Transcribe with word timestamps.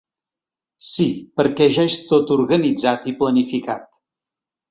Sí, 0.85 1.05
perquè 1.41 1.67
ja 1.75 1.85
és 1.91 1.97
tot 2.13 2.33
organitzat 2.37 3.05
i 3.11 3.15
planificat. 3.23 4.01